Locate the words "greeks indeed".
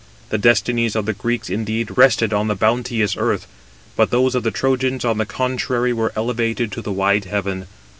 1.13-1.95